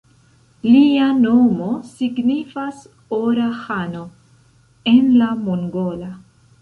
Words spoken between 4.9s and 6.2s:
en la mongola.